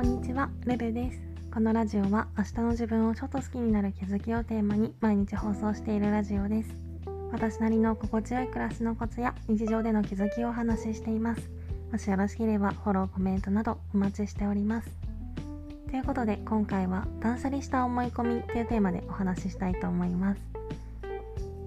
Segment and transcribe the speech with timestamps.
[0.00, 1.20] こんにちは、ルルです。
[1.52, 6.70] このラジオは明日の自分をちょっと好きになる気づきをテーマに毎日放送しているラジオです。
[7.30, 11.50] 私なりの心地よい暮らしのコツや日常での気づきをお話ししています。
[11.92, 14.88] もしよろしければフォロー、コメントなどお待ちしております。
[15.90, 20.40] ということで今回は断捨離した思い込みというテーマでお話ししたいと思います。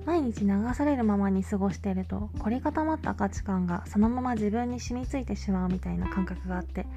[0.08, 6.88] 毎日流されるままに過ごしていると凝り固まった価値観がそのまま自分に染みついてしまうみたいな感覚があって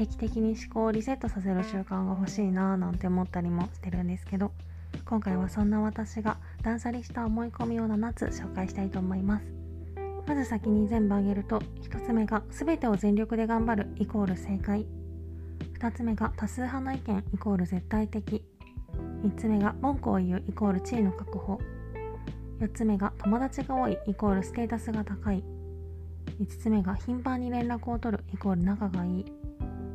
[0.00, 4.50] 定期的に思考をリセットさせる習慣が欲しいなぁなんて思ったりもしてるんですけど
[5.04, 9.44] 今回はそんな私が断捨離した思い込みを7つ紹介したいと思います。
[10.26, 14.86] まず先に全部挙げると1つ目が全てを全力で頑張るイコール正解。
[15.78, 18.44] 2つ目が多数派の意見イコール絶対的。
[19.22, 21.60] 3つ目が文句を言うイコール地位の確保。
[22.60, 25.44] 4つ目が友達が多いイコールステータスが高い。
[26.40, 29.49] 5つ目が頻繁に連絡を取るイコール仲がいい。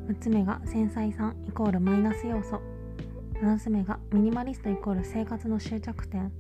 [0.08, 2.62] 6つ目が繊細さんイコールマイナス要素。
[3.42, 6.32] 7つ目がミニマリストイコール生活の終着点。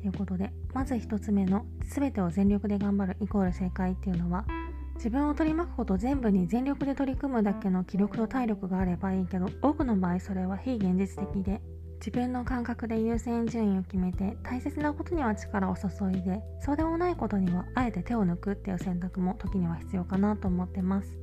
[0.00, 4.46] ということでまず1つ目の全てを全力で頑張るイコール正解っていうのは
[4.94, 11.60] 自分を取り巻くこと全部に全力で取り組むだけの気力と体力があればいいけど多くの場合それは非現実的で
[11.98, 21.18] 自分の感覚で優先順位を決めて大切なことには力を注いでそうでもないことにはあえて手を抜くっていう選択も時には必要かなと思ってます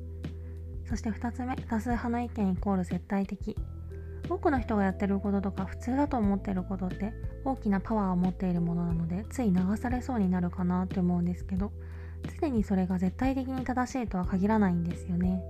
[0.87, 3.55] そして2つ目多数派の意見イコール絶対的。
[4.29, 7.13] 多くの人がやってることとか普通だと思ってることって
[7.45, 11.71] 大きなパワーを持っているものなのでつい流されそうになるかなって思うんですけど
[12.41, 15.41] 常にそれが絶対的に正しいとは限らないんですよね。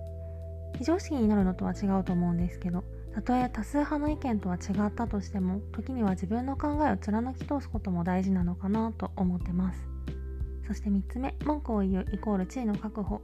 [0.77, 2.83] 非常識になるのとは違うと思うんですけど
[3.15, 9.79] たとえ多数派の意見とは違ったとしても時には自分の考えを貫き通すことも大事なのかなと思ってます。
[10.67, 13.21] そして3つ目文句を言うイコール地位の確保。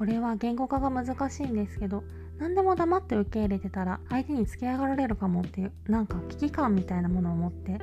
[0.00, 2.04] これは言語化が難しいんですけど
[2.38, 7.76] 何でも黙って受け入れてたら相手に付き上がられるかもっていうなんか危機感みたいなものを持って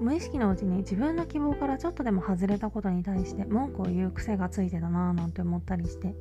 [0.00, 6.14] 無意識のうちに自分の希望からちょっとでも外れたことに対して文句を言う癖がついてたなぁなんて思ったりして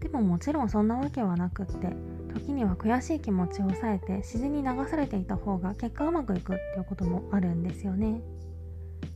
[0.00, 1.96] でももちろんそんなわけはなくって
[2.34, 8.20] 時には悔しい気持ちを抑えて自然に流されていた方が結果うまくいくっていうこともあるんですよね。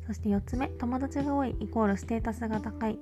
[0.06, 2.98] そして4つ目友達が多いイコールステータスが高い。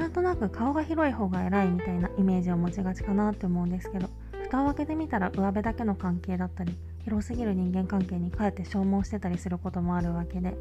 [0.00, 4.08] なんとなく顔が広い方が偉いみたいなイメージを持ちがちかなって思うんですけど
[4.44, 6.74] 蓋を開けてみたら上辺だけの関係だったり
[7.04, 10.56] 広すぎる人間関係にかえって消耗してたりすることもあるわけで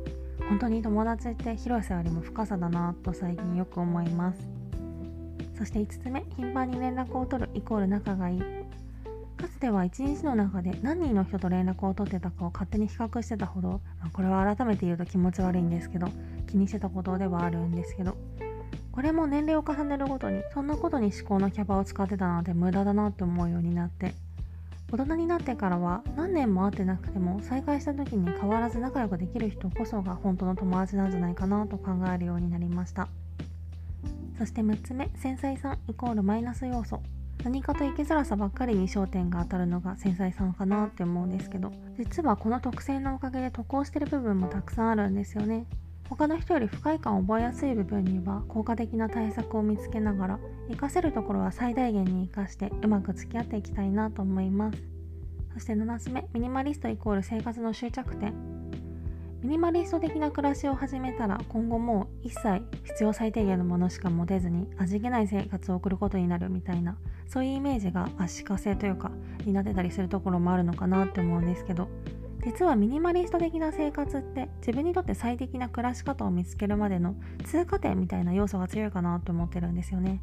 [0.49, 4.39] 本当に友達って広さよりも深さだなと最近よく思います。
[5.57, 8.39] そして5つ目頻繁に連絡を取るイコール仲がいい。
[8.39, 13.69] かつては一日の中で何人の人と連絡を取ってたかを勝手に比較してたほど、
[13.99, 16.09] まあ、これは改めて言うと気持ち悪いんですけど
[16.47, 18.17] 気にしてたことではあるんですけど
[18.99, 24.13] これも年齢を重ねるごとにそんなことに思考のキャパを使ってたので無駄だなって思うようになって。
[24.91, 33.07] 大人になってからは何年も会ってなくても再会した時に変わらず仲良くできる人こそが本当の友達なんじゃないかなと考えるようになりました。
[34.37, 36.99] そして6つ目繊細さんイコールマイナス要素。
[37.45, 45.65] 何かと生きづらさばっかりに焦点が当たるのが繊細さんかなって思うんですけど実はこの特性のおかげで得をしてる部分もたくさんあるんですよね。
[46.09, 54.79] 他の人より不快感を覚えやすい部分には効果的な対策を見つけながら活かせるところは最大限に活かしてうまく付き合っていきたいなと思います。
[55.53, 58.33] そして7つ目ミニマリストイコール生活の終着点。
[59.41, 69.11] ミニマリスト的な暮らしを始めたら今後もう一切必要最低限のものしか持てずに味気ない生活を送ることになるみたいなそういうイメージが足かせというか
[69.45, 71.87] になってたりするところもあるのかなって思うんですけど。
[72.43, 80.21] 実はミニマリスト的な生活って自分にとって最適な暮らし方を見つけるまでの通過点みたいな要素が強いかなと思ってるんですよね。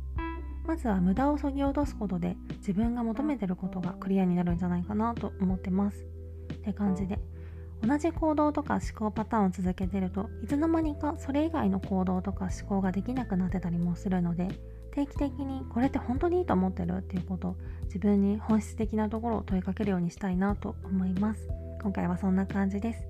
[0.67, 6.07] まずは無駄をそぎ落とすことで自分が求めてることがクリアになるんじゃないかなと思ってます。
[6.55, 7.21] って感じで
[7.83, 14.49] 同じ行動とか思考パターンを続けてるといつの間にかそれ以外の行動とか思考ができなくなってたりもするので
[14.93, 21.66] 定期的にこれって本当にいいと思ってるっていうことを自分に本質的なところを問いかけるようにしたいなと思います。
[21.87, 23.07] 今回はそんな感じです。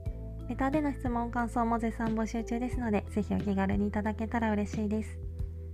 [0.51, 5.19] レターでの質問感想も絶賛募集中ですのでぜひお気軽にいただけたら嬉しいです。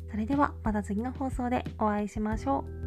[0.08, 2.81] それではまた次の放送でお会いしましょう。